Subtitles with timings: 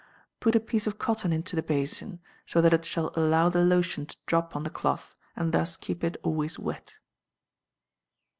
[0.39, 4.07] Put a piece of cotton into the basin, so that it shall allow the lotion
[4.07, 6.97] to drop on the cloth, and thus keep it always wet.